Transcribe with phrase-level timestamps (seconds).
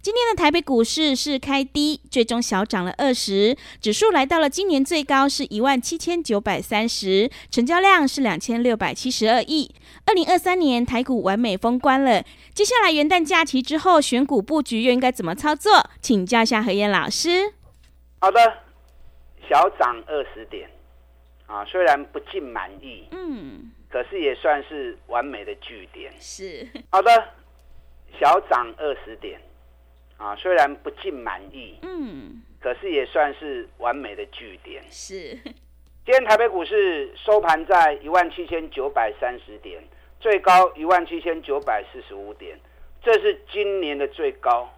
[0.00, 9.74] 今天的台北股市是开低，最终小涨了二十，指数来到了今年最高是一万七千九百三十，成交量是两千六百七十二亿。
[10.06, 12.22] 二零二三年台股完美封关了，
[12.54, 15.90] 接下来元旦假期之后选股布局又应该怎么操作？
[16.00, 17.54] 请教一下何燕老师。
[18.20, 18.40] 好的，
[19.48, 20.70] 小涨二十点
[21.46, 26.12] 啊，虽然不尽满意，嗯，可是也算是完美的据点。
[26.20, 27.10] 是好的，
[28.20, 29.40] 小涨二十点。
[30.18, 34.82] 啊，虽然不尽满意，嗯，可是也算是完美的据点。
[34.90, 35.34] 是，
[36.04, 39.80] 今天台北股市收盘在一万七千九百三十点，
[40.18, 42.58] 最高一万七千九百四十五点，
[43.00, 44.68] 这是今年的最高。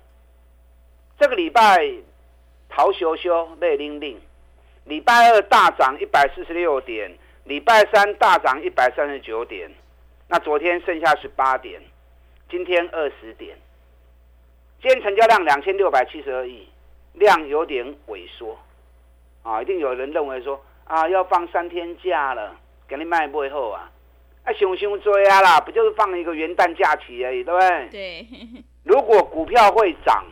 [1.19, 1.91] 这个礼拜
[2.69, 4.21] 逃羞羞累令令，
[4.85, 7.11] 礼拜二大涨一百四十六点，
[7.45, 9.71] 礼拜三大涨一百三十九点，
[10.29, 11.81] 那昨天剩下十八点，
[12.51, 13.57] 今天二十点。
[14.83, 16.67] 今天成交量两千六百七十二亿，
[17.13, 18.59] 量有点萎缩，
[19.43, 22.57] 啊，一定有人认为说啊，要放三天假了，
[22.89, 23.91] 给你卖背后啊，
[24.45, 27.89] 啊，熊熊追啊啦，不就是放一个元旦假期而已，对不对？
[27.91, 28.27] 对。
[28.83, 30.25] 如果股票会涨，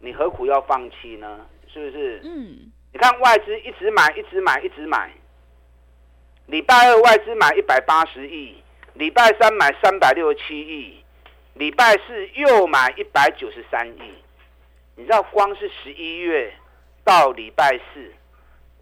[0.00, 1.46] 你何苦要放弃呢？
[1.72, 2.20] 是不是？
[2.24, 2.72] 嗯。
[2.92, 5.08] 你看外资一直买，一直买，一直买。
[6.46, 8.56] 礼拜二外资买一百八十亿，
[8.94, 10.96] 礼拜三买三百六十七亿。
[11.60, 14.14] 礼拜四又买一百九十三亿，
[14.96, 16.50] 你知道光是十一月
[17.04, 18.10] 到礼拜四，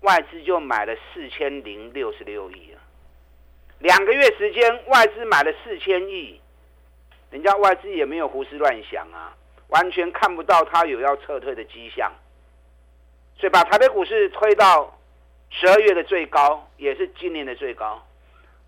[0.02, 2.78] 外资就买了四千零六十六亿啊。
[3.80, 6.40] 两个月时间，外资买了四千亿，
[7.32, 9.34] 人家外资也没有胡思乱想啊，
[9.70, 12.12] 完全看不到他有要撤退的迹象，
[13.36, 14.96] 所以把台北股市推到
[15.50, 18.00] 十二月的最高，也是今年的最高。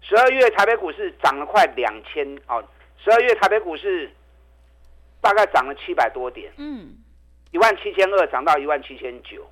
[0.00, 2.65] 十二月台北股市涨了快两千哦。
[3.03, 4.11] 十二月台北股市
[5.21, 6.94] 大概涨了七百多点，嗯，
[7.50, 9.47] 一万七千二涨到一万七千九，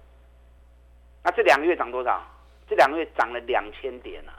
[1.23, 2.23] 那这两个月涨多少？
[2.69, 4.37] 这两个月涨了两千点啊！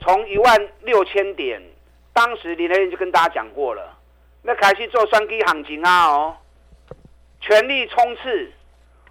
[0.00, 1.60] 从一万六千点，
[2.12, 3.98] 当时林和彦就跟大家讲过了，
[4.42, 6.36] 那开始做双击行情啊哦，
[7.40, 8.52] 全力冲刺，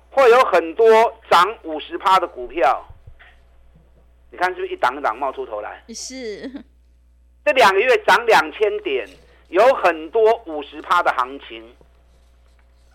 [0.10, 0.88] 会有很多
[1.30, 2.86] 涨五十趴的股票，
[4.32, 5.84] 你看是不是一档一档冒出头来？
[5.90, 6.50] 是。
[7.48, 9.08] 这两个月涨两千点，
[9.48, 11.64] 有很多五十趴的行情，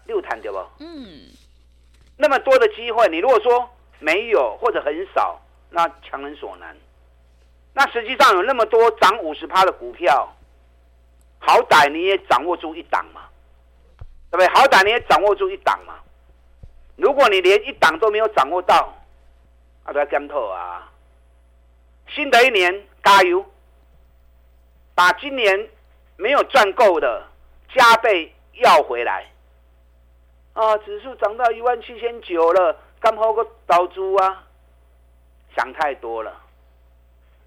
[0.05, 0.59] 六谈对不？
[0.79, 1.23] 嗯，
[2.19, 3.67] 那么多的机会，你如果说
[3.99, 5.41] 没有或者很少，
[5.71, 6.77] 那强人所难。
[7.73, 10.31] 那实际上有那么多涨五十趴的股票，
[11.39, 13.23] 好歹你也掌握住一档嘛，
[14.31, 14.49] 对不对？
[14.49, 15.95] 好歹你也掌握住一档嘛。
[16.97, 18.95] 如果你连一档都没有掌握到，
[19.85, 20.93] 啊，不要跟透啊！
[22.11, 23.43] 新的一年加油！
[25.03, 25.69] 把今年
[26.15, 27.27] 没有赚够的
[27.75, 29.27] 加倍要回来
[30.53, 30.79] 啊！
[30.79, 34.45] 指数涨到一万七千九了，刚好个倒猪啊！
[35.57, 36.41] 想太多了。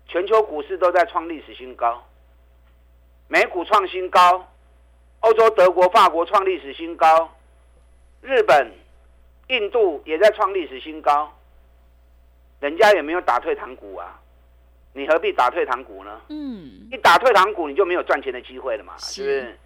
[0.05, 2.03] 全球股市都在创历史新高，
[3.29, 4.45] 美股创新高，
[5.21, 7.33] 欧洲德国法国创历史新高，
[8.19, 8.69] 日本、
[9.47, 11.33] 印度也在创历史新高，
[12.59, 14.19] 人家也没有打退堂鼓啊。
[14.97, 16.21] 你何必打退堂鼓呢？
[16.29, 19.59] 嗯，一打退堂鼓，你就没有赚钱的机会了嘛，是，是不是？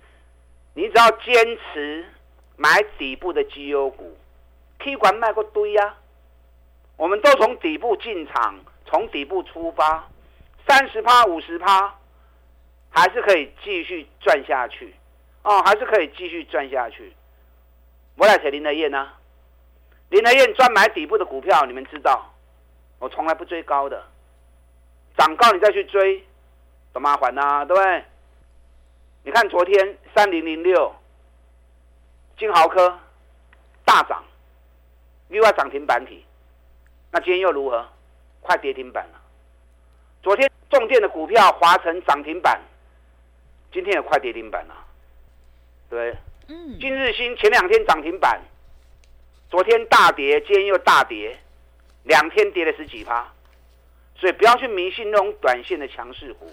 [0.73, 2.03] 你只要坚持
[2.57, 4.17] 买底部的绩优股，
[4.79, 5.95] 可以管卖过堆呀。
[6.97, 10.09] 我们都从底部进场，从底部出发，
[10.67, 11.93] 三十趴、五十趴，
[12.89, 14.95] 还是可以继续赚下去
[15.43, 17.13] 哦，还是可以继续赚下去。
[18.15, 19.09] 我来写林德燕呢，
[20.09, 22.33] 林德燕专买底部的股票，你们知道，
[22.97, 24.03] 我从来不追高的。
[25.19, 26.23] 涨高你再去追，
[26.93, 28.03] 多麻烦呐，对不对？
[29.25, 30.95] 你看昨天三零零六
[32.37, 32.97] 金豪科
[33.83, 34.23] 大涨，
[35.27, 36.23] 又要涨停板体，
[37.11, 37.85] 那今天又如何？
[38.39, 39.19] 快跌停板了。
[40.23, 42.57] 昨天重电的股票华晨涨停板，
[43.73, 44.73] 今天也快跌停板了，
[45.89, 46.15] 对。
[46.47, 46.79] 嗯。
[46.79, 48.41] 今日新前两天涨停板，
[49.49, 51.37] 昨天大跌，今天又大跌，
[52.03, 53.29] 两天跌了十几趴，
[54.19, 56.51] 所以不要去迷信那种短线的强势股，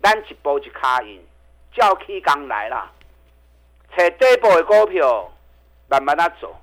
[0.00, 1.20] 单一波一卡印，
[1.72, 2.92] 叫 K 刚来了，
[3.90, 5.32] 踩底部的股票
[5.88, 6.56] 慢慢的走，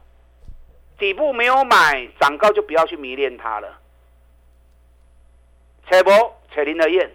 [0.97, 3.77] 底部没有买，涨高就不要去迷恋它了。
[5.89, 7.11] 踩波踩林德燕，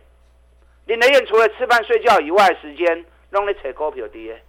[0.84, 4.42] 林德燕除了吃饭睡觉以外，时间弄来踩股票跌，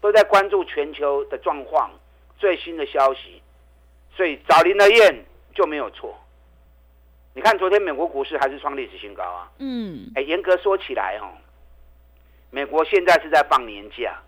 [0.00, 1.90] 都在关注全球的状况。
[2.38, 3.40] 最新的消息，
[4.16, 6.18] 所以找林德燕就没有错。
[7.34, 9.50] 你看昨天美国股市还是创历史新高啊。
[9.58, 10.10] 嗯。
[10.14, 11.32] 哎，严格说起来哦，
[12.50, 14.20] 美国现在是在放年假，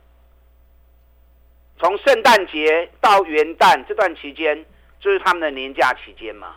[1.79, 4.65] 从圣诞节到元旦这段期间
[5.01, 6.57] 就是他们的年假期间嘛。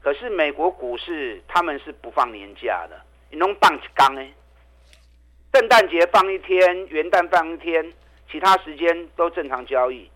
[0.00, 2.98] 可是美国股市他们是不放年假的，
[3.30, 4.32] 你能放几缸哎？
[5.52, 7.92] 圣诞节放一天，元旦放一天，
[8.30, 10.08] 其他时间都正常交易。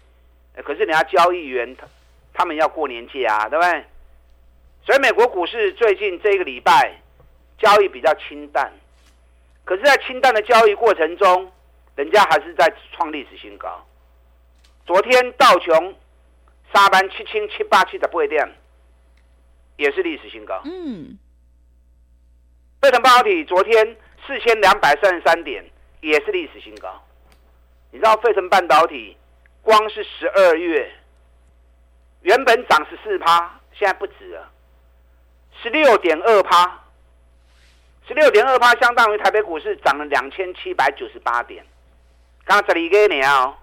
[0.64, 1.86] 可是人家交易员他
[2.32, 3.84] 他们要过年假啊，对不对？
[4.90, 7.00] 所以美国股市最近这个礼拜
[7.58, 8.72] 交易比较清淡，
[9.64, 11.52] 可是，在清淡的交易过程中，
[11.94, 13.87] 人家还是在创历史新高。
[14.84, 15.94] 昨天道琼
[16.75, 18.52] 沙班七千七八七十八点，
[19.76, 20.60] 也是历史新高。
[20.64, 21.16] 嗯。
[22.82, 23.96] 费城半导体昨天
[24.26, 25.64] 四千两百三十三点，
[26.00, 27.00] 也是历史新高。
[27.93, 29.16] 你知道费城半导体？
[29.62, 30.90] 光是十二月，
[32.22, 34.50] 原本涨十四趴，现在不止了，
[35.62, 36.80] 十六点二趴，
[38.08, 41.64] 十六点二趴相当于台北股市涨了两千七百九十八点。
[42.44, 43.54] 刚这里一个年哦，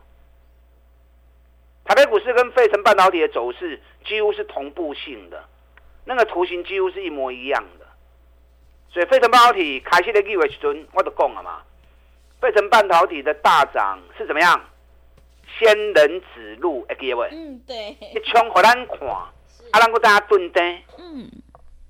[1.83, 5.43] 台北股市跟费城半导体的走势几乎是同步性的，
[6.05, 7.85] 那个图形几乎是一模一样的。
[8.89, 11.61] 所以费城半导体开始的机会时阵，我都讲了嘛，
[12.39, 14.61] 费城半导体的大涨是怎么样？
[15.59, 17.89] 仙人指路，会记得嗯，对。
[18.13, 19.31] 一枪给咱看，啊，
[19.73, 20.77] 咱给大家蹲单。
[20.99, 21.29] 嗯。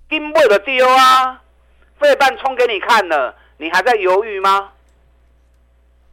[0.09, 1.41] 根本就丢啊！
[1.99, 4.71] 费半冲给你看了，你还在犹豫吗？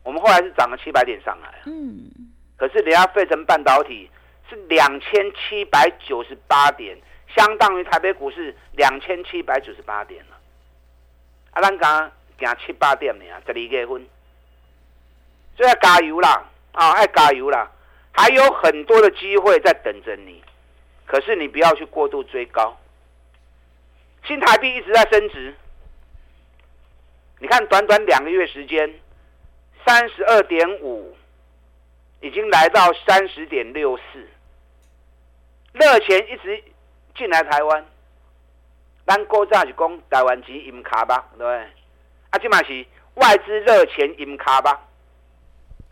[0.03, 1.61] 我们后来是涨了七百点上来。
[1.67, 2.11] 嗯。
[2.57, 4.11] 可是人家费城半导体
[4.49, 6.97] 是两千七百九十八点，
[7.35, 10.37] 相当于台北股市两千七百九十八点了。
[11.53, 14.07] 啊，咱刚刚七八点呢，十二月份，
[15.57, 16.45] 所以要加油啦！
[16.73, 17.71] 啊，爱加油啦！
[18.13, 20.43] 还有很多的机会在等着你，
[21.07, 22.77] 可是你不要去过度追高。
[24.27, 25.55] 新台币一直在升值，
[27.39, 28.91] 你看短短两个月时间，
[29.87, 31.15] 三十二点五，
[32.21, 34.27] 已经来到三十点六四。
[35.73, 36.63] 热钱一直
[37.15, 37.85] 进来台湾，
[39.07, 41.59] 咱国家是讲台湾钱淹卡吧，对不对？
[42.31, 44.89] 啊，这嘛是外资热钱淹卡吧。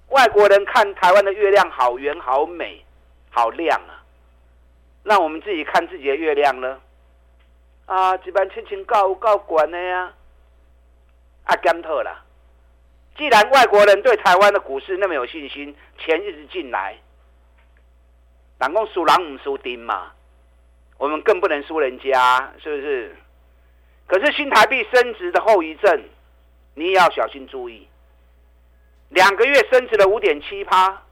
[0.08, 2.84] 外国人看台湾的月亮好圆、好美、
[3.30, 4.00] 好亮啊！
[5.02, 6.80] 那我们自己看自己的月亮呢？
[7.86, 10.12] 啊，一般亲情够够管的呀！
[11.44, 12.22] 啊，甘特啦！
[13.16, 16.96] 既然外国人对台湾的股市那么有信心，钱一直进来，
[18.58, 20.12] 人讲输人不输丁嘛，
[20.96, 23.16] 我们更不能输人家，是不是？
[24.06, 26.04] 可是新台币升值的后遗症，
[26.74, 27.86] 你也要小心注意。
[29.10, 31.02] 两个月升值了五点七趴，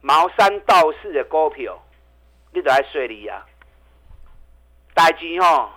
[0.00, 1.82] 毛三到四的股票，
[2.52, 3.44] 你都在水里呀？
[5.02, 5.70] 代志吼，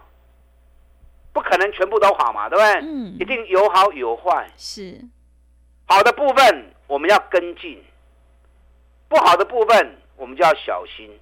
[1.33, 2.81] 不可能全部都好嘛，对不对？
[2.81, 3.17] 嗯。
[3.19, 4.47] 一定有好有坏。
[4.55, 4.99] 是。
[5.87, 7.83] 好的部分我们要跟进，
[9.07, 11.19] 不好的部分我们就要小心。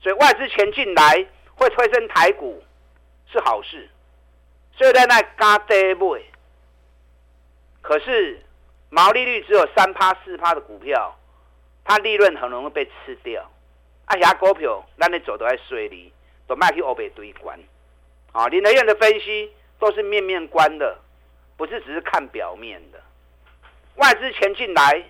[0.00, 2.62] 所以外资钱进来会推升台股
[3.32, 3.88] 是好事，
[4.72, 6.20] 所以在那加跌买，
[7.80, 8.42] 可是。
[8.90, 11.14] 毛利率只有三趴四趴的股票，
[11.84, 13.42] 它利润很容易被吃掉。
[14.06, 16.10] 啊，遐股票，咱咧走都在水里，
[16.48, 17.56] 都卖去欧北堆关。
[18.32, 20.98] 啊，林德燕的分析都是面面观的，
[21.56, 23.00] 不是只是看表面的。
[23.96, 25.04] 外资钱进来，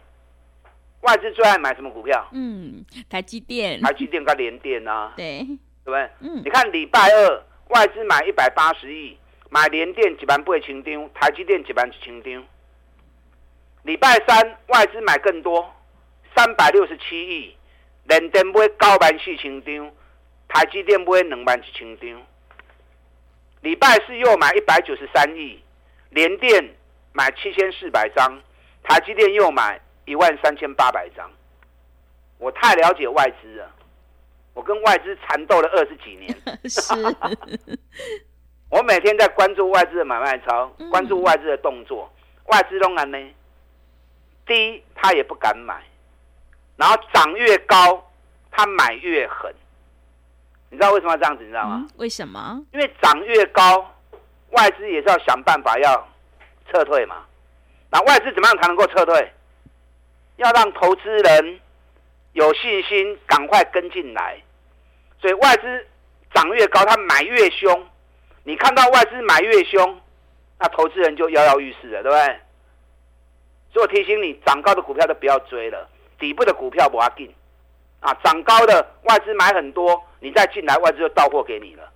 [1.03, 2.29] 外资最爱买什么股票？
[2.33, 3.81] 嗯，台积电。
[3.81, 5.15] 台积电跟联电啊。
[5.17, 5.39] 对。
[5.85, 6.11] 对不对？
[6.21, 6.43] 嗯。
[6.45, 9.17] 你看礼拜二外资买一百八十亿，
[9.51, 12.45] 买联电几万八千张，台积电几万一千张。
[13.83, 15.75] 礼拜三外资买更多，
[16.37, 17.57] 三百六十七亿，
[18.05, 19.91] 联电买九万四千张，
[20.49, 22.23] 台积电买两万一千张。
[23.61, 25.63] 礼拜四又买一百九十三亿，
[26.11, 26.75] 联电
[27.13, 28.41] 买七千四百张，
[28.83, 31.31] 台积电又买一万三千八百张。
[32.39, 33.71] 我太了解外资了，
[34.55, 36.33] 我跟外资缠斗了二十几年。
[36.71, 36.95] 是，
[38.71, 42.11] 我每天在关注外资的买卖操，关注外资的动作，
[42.47, 43.19] 外资拢安呢。
[44.47, 45.83] 低他也不敢买，
[46.77, 48.11] 然后涨越高，
[48.51, 49.55] 他买越狠。
[50.71, 51.43] 你知道为什么要这样子？
[51.43, 51.77] 你知道吗？
[51.83, 52.63] 嗯、为什么？
[52.73, 53.95] 因为涨越高，
[54.51, 56.09] 外资也是要想办法要
[56.71, 57.25] 撤退嘛。
[57.91, 59.33] 那外资怎么样才能够撤退？
[60.37, 61.61] 要让投资人
[62.33, 64.41] 有信心，赶快跟进来。
[65.21, 65.87] 所以外资
[66.35, 67.87] 涨越高，他买越凶。
[68.45, 70.01] 你看到外资买越凶，
[70.59, 72.41] 那投资人就摇摇欲试了，对不对？
[73.73, 77.35] 所以我提醒你，涨高的股票都不要追了，底部的股票不要进。
[78.01, 81.93] 啊，涨高的外资买很多，你再进来，外资就到货给你了。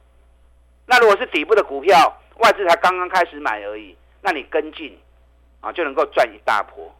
[0.86, 4.98] 那如果是底部的股票，外资才刚刚开始买而已，那你跟进
[5.60, 6.92] 啊，就能够赚一大波。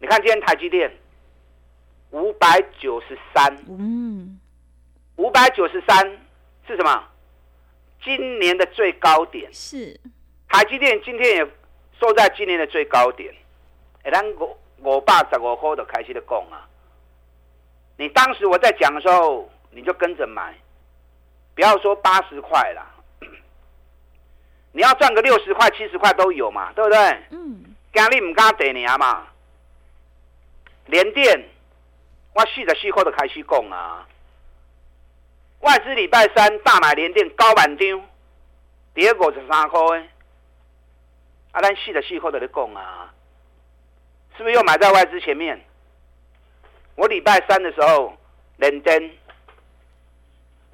[0.00, 0.92] 你看今天台积电
[2.10, 4.40] 五百九十三，嗯，
[5.16, 6.04] 五百九十三
[6.66, 7.04] 是什么？
[8.02, 9.98] 今年的最高点是
[10.48, 11.46] 台积电今天也
[11.98, 13.34] 收在今年的最高点。
[14.02, 16.68] 哎，咱五五百十五块就开始的讲啊。
[17.96, 20.54] 你当时我在讲的时候，你就跟着买，
[21.54, 22.86] 不要说八十块啦，
[24.72, 26.98] 你要赚个六十块、七十块都有嘛，对不对？
[27.30, 27.62] 嗯。
[27.92, 29.26] 今你唔敢跌你啊嘛，
[30.84, 31.48] 联电，
[32.34, 34.06] 我四十四块就开始讲啊。
[35.60, 38.06] 外资礼拜三大买联电高板张，
[38.92, 39.80] 跌五十三块，
[41.52, 43.10] 啊，咱四十四块就咧讲啊，
[44.36, 45.58] 是不是又买在外资前面？
[46.96, 48.16] 我礼拜三的时候，
[48.56, 49.10] 连电，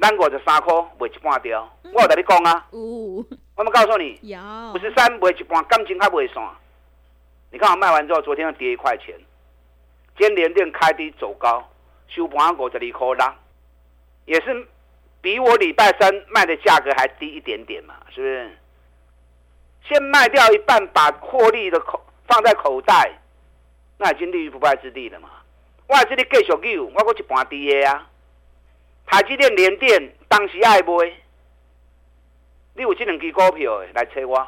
[0.01, 1.69] 咱五十三块卖一半掉。
[1.93, 3.25] 我有跟你讲啊，哦、
[3.57, 4.19] 我们告诉你，
[4.73, 6.37] 五十三卖一半，感情还未散。
[7.51, 9.15] 你看我卖完之后，昨天又跌一块钱。
[10.17, 11.69] 今天连电开低走高，
[12.07, 13.35] 收盘五十二块六，
[14.27, 14.69] 也是
[15.21, 18.59] 比我礼拜三卖的价格还低一点点嘛，是不是？
[19.89, 23.11] 先卖掉一半，把获利的口放在口袋，
[23.99, 25.29] 那已经立于不败之地了嘛。
[25.93, 28.09] 我这里继续有，我搁一半低的啊。
[29.05, 31.13] 台积电、联电当时爱买，
[32.75, 34.39] 你有这两支股票的来找我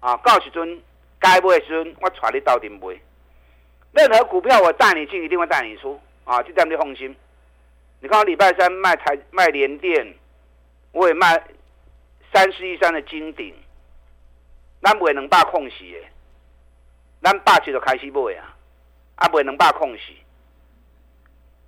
[0.00, 0.16] 啊！
[0.24, 0.80] 到时阵
[1.18, 2.98] 该买的时阵，我带你到底买。
[3.92, 6.42] 任何股票我带你进，一定会带你出啊！
[6.42, 7.14] 就这样你放心。
[8.00, 10.14] 你看我礼拜三卖台卖联电，
[10.92, 11.34] 我也卖
[12.32, 13.54] 三四一三的金鼎，
[14.80, 15.98] 咱卖两百空死的，
[17.20, 18.56] 咱八七就开始买啊，
[19.16, 20.00] 啊卖两百空死。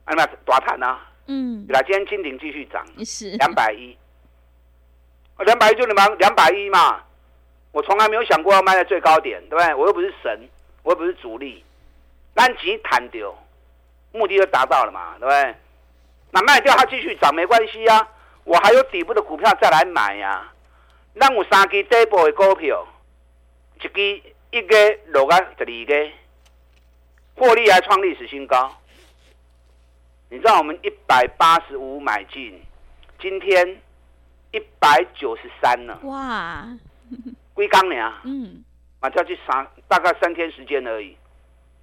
[0.05, 3.97] 啊，那大盘啊，嗯，来，今天金鼎继续涨，是两百一，
[5.39, 7.03] 两百一就你们两百一嘛，
[7.73, 9.75] 我从来没有想过要卖在最高点，对不对？
[9.75, 10.49] 我又不是神，
[10.83, 11.65] 我又不是主力，
[12.35, 13.35] 单击弹掉，
[14.13, 15.55] 目的就达到了嘛，对不对？
[16.31, 18.07] 那卖掉它继续涨没关系啊，
[18.45, 20.53] 我还有底部的股票再来买呀、啊。
[21.15, 22.87] 那我三支底部的股票，
[23.81, 26.11] 一支一个落啊十二个，
[27.37, 28.77] 获利还创历史新高。
[30.31, 32.61] 你知道我们一百八十五买进，
[33.21, 33.81] 今天
[34.53, 35.99] 一百九十三了。
[36.03, 36.67] 哇，
[37.53, 38.13] 龟缸呢？
[38.25, 38.65] 嗯，
[39.01, 41.17] 马上去三，大概三天时间而已。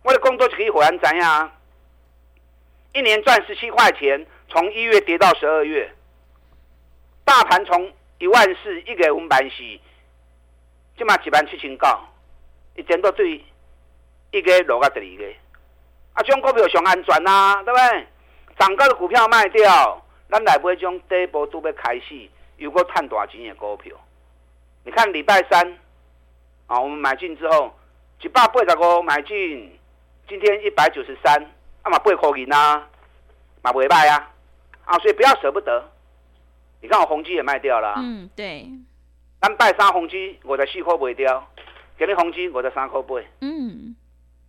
[0.03, 1.51] 我的工作就可以火然怎样？
[2.93, 5.89] 一年赚十七块钱，从一月跌到十二月，
[7.23, 9.79] 大盘从一万四一个五百四，
[10.97, 11.99] 就嘛几万七千九，
[12.75, 13.45] 一点都对，
[14.31, 15.33] 一个落个第二个，
[16.13, 18.07] 啊，这种股票上安全啊，对不对？
[18.61, 19.99] 涨高的股票卖掉，
[20.29, 23.95] 咱来买这种底部都要开始，有个赚大钱的股票。
[24.83, 25.79] 你看礼拜三，
[26.67, 27.73] 啊，我们买进之后，
[28.21, 29.75] 一百八十五买进，
[30.29, 31.43] 今天一百九十三，
[31.81, 32.87] 啊嘛八块银啊，
[33.63, 34.29] 嘛不会卖啊，
[34.85, 35.83] 啊，所以不要舍不得。
[36.81, 38.69] 你看我宏基也卖掉了，嗯，对。
[39.41, 41.47] 咱拜三宏基我的四块卖掉，
[41.97, 43.95] 给你宏基我的三块八，嗯，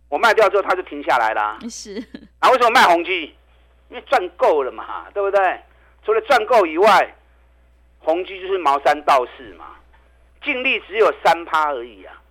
[0.07, 1.97] 我卖掉之后它就停下来了，是。
[2.37, 3.33] 啊，为什么卖宏碁？
[3.89, 5.59] 因为赚够了嘛，对不对？
[6.05, 7.15] 除了赚够以外，
[7.99, 9.75] 宏基就是毛三道士嘛，
[10.43, 12.21] 净利只有三趴而已啊。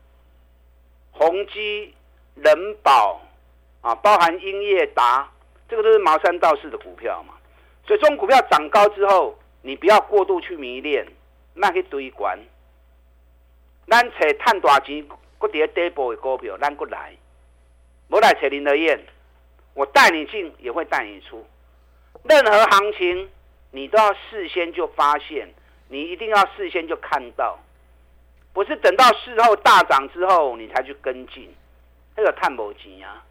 [1.13, 1.95] 宏基、
[2.35, 3.21] 人保
[3.81, 5.31] 啊，包含英业达，
[5.69, 7.35] 这个都是毛三道士的股票嘛。
[7.87, 11.07] 所以中股票涨高之后，你不要过度去迷恋，
[11.55, 12.39] 那去堆关。
[13.89, 15.07] 咱找赚大钱，
[15.39, 17.15] 搁在底部的股票，咱过来，
[18.09, 18.99] 无来找林德燕。
[19.75, 21.47] 我带你进，也会带你出。
[22.25, 23.31] 任何行情，
[23.71, 25.49] 你都要事先就发现，
[25.89, 27.59] 你一定要事先就看到，
[28.53, 31.53] 不是等到事后大涨之后你才去跟进，
[32.15, 33.25] 那个探无钱啊。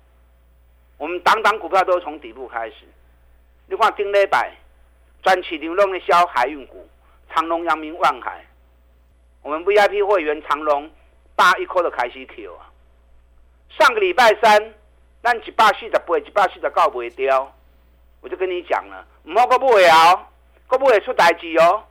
[0.98, 2.78] 我们档档股票都是从底部开始。
[3.68, 4.54] 你看顶礼拜，
[5.24, 6.90] 专起流动的销海运股，
[7.34, 8.46] 长隆、阳明、万海。
[9.44, 10.90] 我们 VIP 会员长隆
[11.36, 12.70] 八一颗的开始 Q 啊。
[13.70, 14.74] 上个礼拜三。
[15.24, 17.54] 咱一百四十八，一百四十九卖掉，
[18.22, 20.28] 我就跟你讲了，唔好会啊，
[20.68, 21.84] 个不会出代志哦。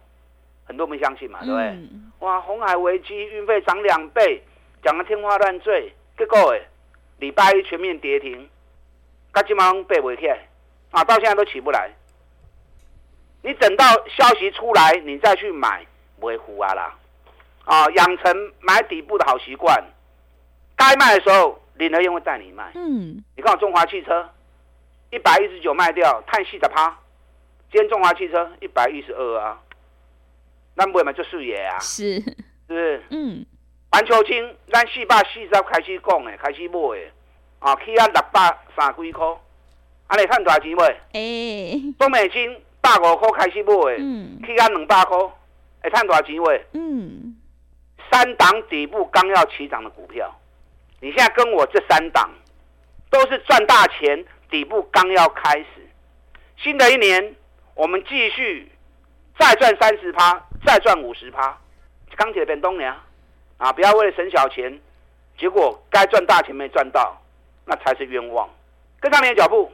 [0.64, 1.66] 很多没相信嘛，对不对？
[1.66, 4.40] 嗯、哇，红海危机，运费涨两倍，
[4.82, 6.62] 讲得天花乱坠，结果诶，
[7.18, 8.48] 礼拜一全面跌停，
[9.32, 10.28] 赶紧忙背回去，
[10.92, 11.90] 啊，到现在都起不来。
[13.42, 15.84] 你等到消息出来，你再去买，
[16.18, 16.94] 不会糊啊啦。
[17.64, 19.82] 啊，养成买底部的好习惯，
[20.76, 22.70] 该卖的时候，林和彦会带你卖。
[22.74, 24.28] 嗯，你看我中华汽车，
[25.10, 26.94] 一百一十九卖掉，叹息的趴。
[27.72, 29.58] 今天中华汽车一百一十二啊，
[30.74, 31.10] 那不会嘛？
[31.12, 32.36] 就是也啊，是，是
[32.68, 33.02] 不是？
[33.10, 33.46] 嗯，
[33.90, 37.10] 环球金，咱四百四十开始讲诶，开始买诶，
[37.60, 39.26] 啊，起啊六百三几块，
[40.08, 40.84] 安尼赚大钱未？
[41.12, 45.16] 诶、欸，中美金百五块开始买诶，嗯，起啊两百块，
[45.82, 46.66] 会赚大钱未？
[46.74, 47.36] 嗯。
[48.12, 50.39] 三档底部刚要起涨的股票，
[51.00, 52.30] 你现在跟我这三档
[53.10, 55.66] 都是赚大钱，底部刚要开始。
[56.56, 57.34] 新的一年，
[57.74, 58.70] 我们继续
[59.38, 61.58] 再赚三十趴，再赚五十趴。
[62.16, 62.94] 钢铁变东娘
[63.56, 63.72] 啊！
[63.72, 64.78] 不要为了省小钱，
[65.38, 67.18] 结果该赚大钱没赚到，
[67.64, 68.48] 那才是冤枉。
[69.00, 69.72] 跟上你的脚步。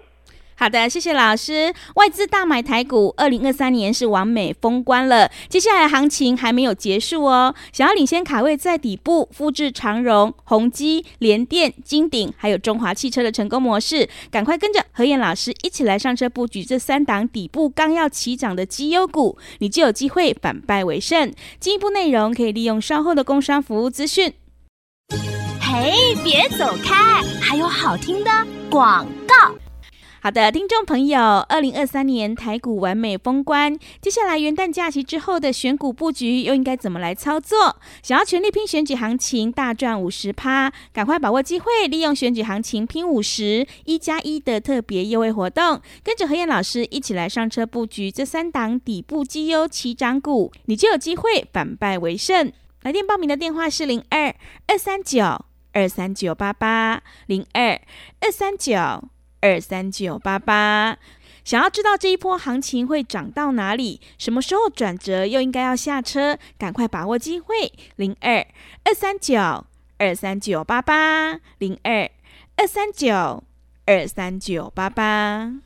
[0.58, 1.74] 好的，谢谢老师。
[1.96, 5.30] 外资大买台股，二零二三年是完美封关了。
[5.50, 7.54] 接下来行情还没有结束哦。
[7.72, 21.30] 想要领先卡位在底部，复制长荣、宏基、联电、金鼎，还有中华汽车的成功模式，赶快跟着何燕老师一起来上车布局这三档底部刚要起涨的绩优股，你就有机会反败为胜。
[21.60, 24.32] 进一步内容可以利用稍后的工商服务资讯。
[25.60, 28.30] 嘿，别走开，还有好听的
[28.70, 29.54] 广告。
[30.26, 37.76] 好的，听众朋友，二零二三年台股完美封关，接下来元旦假期之后的选股布局又应该怎么来操作？
[38.02, 52.52] 想要全力拼选举行情，大赚五十趴，赶快把握机会，利用选举行情拼五十一加一的特别优惠活动，跟着何燕老师一起来上车布局这三档底部绩优起涨股，你就有机会反败为胜。
[52.82, 54.34] 来电报名的电话是零二
[54.66, 55.22] 二三九
[55.72, 57.80] 二三九八八零二
[58.18, 58.74] 二三九。
[59.40, 60.96] 二三九八八，
[61.44, 64.00] 想要知道这一波行情会涨到哪里？
[64.18, 65.26] 什么时候转折？
[65.26, 66.38] 又应该要下车？
[66.58, 67.72] 赶快把握机会！
[67.96, 68.46] 零二
[68.84, 69.64] 二三九
[69.98, 72.10] 二三九八八，零二
[72.56, 73.44] 二三九
[73.84, 75.65] 二三九八八。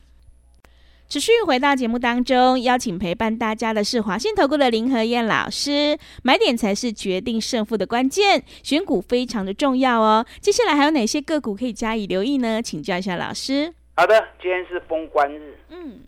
[1.11, 5.99] 持续回到节目当中，邀请陪伴大家的是华信投顾的林和燕老师。
[6.23, 10.25] 买点才是决定胜负的关键，选股非常的重要哦。
[10.39, 12.61] 接下来还有哪些个股可以加以留意呢？
[12.61, 13.73] 请教一下老师。
[13.97, 15.99] 好的，今天是封关日，嗯，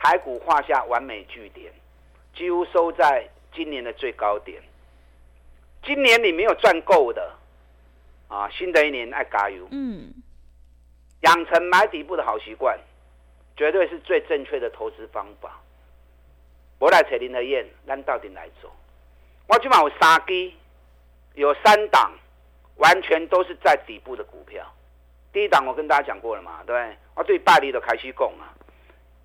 [0.00, 1.72] 台股画下完美句点，
[2.36, 3.24] 几乎收在
[3.54, 4.60] 今年的最高点。
[5.86, 7.32] 今年你没有赚够的
[8.26, 10.12] 啊，新的一年爱加油，嗯，
[11.20, 12.76] 养成买底部的好习惯。
[13.56, 15.60] 绝对是最正确的投资方法。
[16.78, 18.70] 我来找林和彦，咱到底来做？
[19.46, 20.52] 我起码有三支，
[21.34, 22.12] 有三档，
[22.76, 24.66] 完全都是在底部的股票。
[25.32, 26.96] 第一档我跟大家讲过了嘛，对不对？
[27.14, 28.52] 我对拜利的开始讲啊，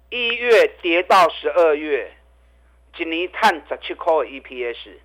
[0.09, 2.11] 一月跌到十二月，
[2.97, 4.97] 一年探十七块 EPS，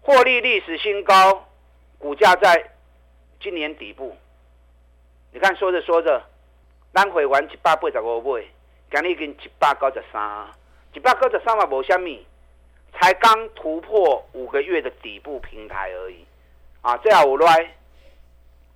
[0.00, 1.48] 获利历史新高，
[1.98, 2.70] 股价在
[3.40, 4.16] 今年底部。
[5.32, 6.22] 你看说着说着，
[6.92, 8.48] 咱会玩一百八十五倍。
[8.94, 10.46] 今日已经一百九十三，
[10.92, 12.24] 一百九十三嘛，无虾米，
[12.92, 16.24] 才刚突破五个月的底部平台而已，
[16.80, 17.74] 啊，这样我来，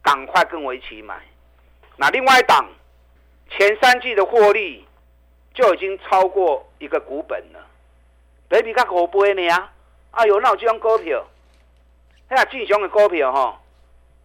[0.02, 1.20] 赶快跟我一起买。
[1.94, 2.68] 那另外一档，
[3.48, 4.84] 前三季的获利
[5.54, 7.64] 就已经超过一个股本了
[8.48, 9.72] ，baby 较可悲呢啊！
[10.10, 11.24] 哎呦，那有这种股票，
[12.28, 13.56] 那正常的股票吼，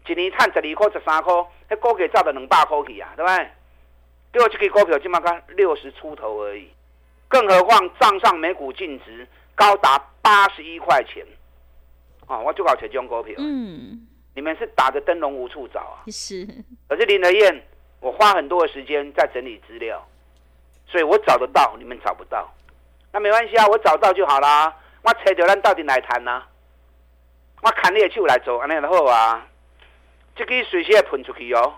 [0.08, 1.32] 一年赚十二块、十三块，
[1.69, 3.47] 那股价涨到两百块去啊，对不对？
[4.34, 6.67] 给我这个股票起码看六十出头而已，
[7.28, 11.24] 更何况账上每股净值高达八十一块钱，
[12.26, 13.36] 啊，我就搞这种股票。
[13.38, 16.02] 嗯，你们是打着灯笼无处找啊？
[16.08, 16.48] 是。
[16.89, 17.63] 可是林德燕，
[18.00, 20.04] 我花很多的时间在整理资料，
[20.88, 22.52] 所以我找得到，你们找不到。
[23.12, 24.76] 那没关系啊，我找到就好啦。
[25.04, 26.41] 我扯着咱到底来谈呢？
[27.62, 29.48] 我砍你的手来做，安尼就好啊。
[30.36, 31.76] 这个随时会喷出去哦。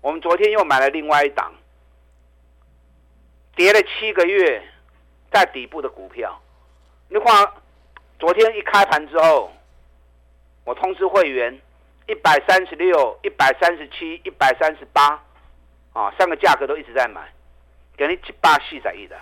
[0.00, 1.52] 我们昨天又买了另外一档。
[3.56, 4.62] 跌了七个月，
[5.32, 6.40] 在底部的股票，
[7.08, 7.52] 你看，
[8.18, 9.52] 昨天一开盘之后，
[10.64, 11.60] 我通知会员，
[12.08, 15.22] 一百三十六、一百三十七、一百三十八，
[15.92, 17.32] 啊，三个价格都一直在买，
[17.96, 19.16] 给你一百四十亿的，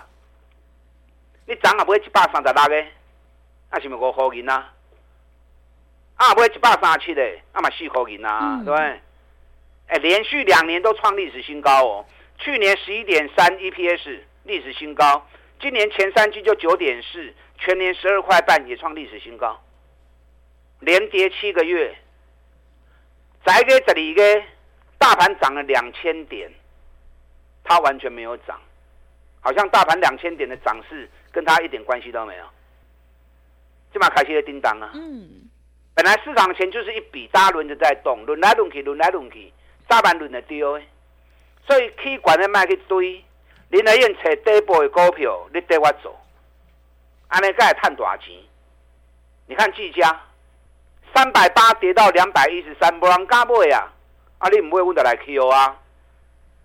[1.45, 2.85] 你涨也不会一百三十六个，
[3.69, 4.73] 那是咪五块银啊？
[6.15, 7.21] 啊，不会一百三十七的，
[7.53, 8.99] 那嘛四块银啊，对不对？
[9.87, 12.05] 哎，连续两年都创历史新高哦。
[12.37, 15.27] 去年十一点三 EPS 历史新高，
[15.61, 19.61] 今年前三季就九点四，全年十二块半也创历史新高，
[20.79, 21.95] 连跌七个月，
[23.45, 24.43] 再给这里个
[24.97, 26.51] 大盘涨了两千点，
[27.63, 28.59] 它完全没有涨，
[29.39, 32.45] 好像大盘两千点的涨势跟它一点关系都没有。
[33.93, 34.91] 这么开心的叮当啊！
[34.95, 35.49] 嗯，
[35.93, 39.53] 本来市场钱就是一笔，大家轮着在动，轮来轮去，轮来轮去，
[39.87, 40.81] 大盘轮的丢，
[41.67, 43.23] 所以去管的卖去堆。
[43.69, 46.15] 林来燕找底部的股票，你带我走，
[47.27, 48.35] 安尼该赚大钱。
[49.47, 50.21] 你看技嘉
[51.15, 53.91] 三百八跌到两百一十三，没人敢买啊！
[54.37, 55.75] 啊，你唔会问得来 Q 啊？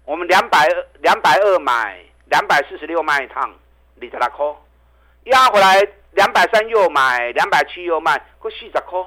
[0.05, 0.69] 我们两百
[1.01, 3.43] 两百二买，两百四十六卖一趟，
[4.01, 4.47] 二十六块，
[5.25, 9.03] 压回来两百三又买，两百七又卖，过四十块，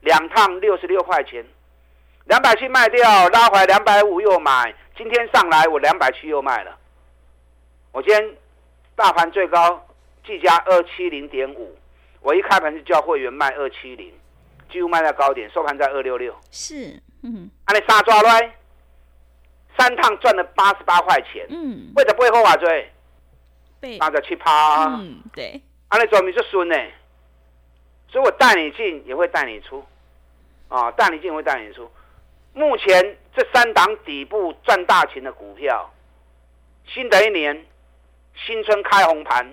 [0.00, 1.44] 两趟六十六块钱，
[2.26, 6.76] 两百七卖掉，拉回来两百五又买，今天上来我两百七又卖了。
[7.92, 8.36] 我今天
[8.94, 9.84] 大盘最高
[10.24, 11.76] 计价二七零点五，
[12.20, 14.12] 我一开盘就叫会员卖二七零，
[14.70, 16.34] 几乎卖在高点，收盘在二六六。
[16.50, 18.54] 是，嗯，安尼三抓来，
[19.76, 21.46] 三趟赚了八十八块钱。
[21.50, 22.90] 嗯，为什么背后话追？
[23.98, 24.86] 八十七趴。
[24.94, 25.60] 嗯，对。
[25.88, 26.76] 安尼做咪就顺呢？
[28.08, 29.84] 所以我带你进也会带你出，
[30.68, 31.90] 啊，带你进也会带你出。
[32.52, 35.92] 目前这三档底部赚大钱的股票，
[36.86, 37.64] 新的一年。
[38.36, 39.46] 新春开红盘，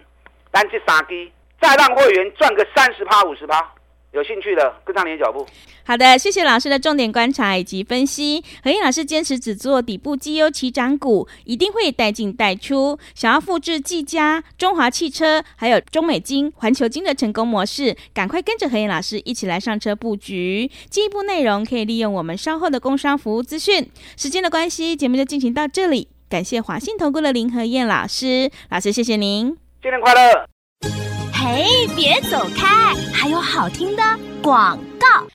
[0.50, 3.72] 单这三支再让会员赚个三十趴、五十趴，
[4.12, 5.46] 有兴趣的跟上你的脚步。
[5.84, 8.44] 好的，谢谢老师的重点观察以及分析。
[8.64, 12.98] 何燕老师坚持只做底部绩优起涨股，一定会带进带出。
[13.16, 20.70] 想要复制技嘉、中华汽车还有中美金、环球金的成功模式，赶快跟着何燕老师一起来上车布局。
[20.90, 23.90] 进一步内容可以利用我们稍后的工商服务资讯。
[24.16, 26.08] 时间的关系，节目就进行到这里。
[26.30, 31.21] 感谢华信投顾的林和燕老师，老师谢谢您，新年快乐！
[31.44, 34.04] 嘿，别走开，还有好听的
[34.44, 35.26] 广告。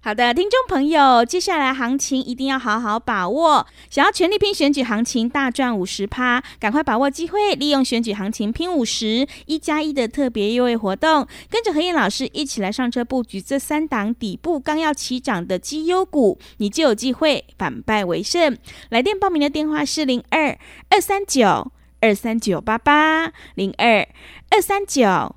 [0.00, 3.64] 好的，听众朋友，接下来行情一定要好好把握。
[3.88, 18.58] 想要全力拼选举行情大赚五十趴，赶快把握机会，利用选举行情拼五十一加一的特别优惠活动，跟着何燕老师一起来上车布局这三档底部刚要起涨的绩优股，你就有机会反败为胜。
[18.88, 20.58] 来电报名的电话是零二
[20.90, 24.08] 二三九二三九八八零二
[24.50, 25.36] 二三九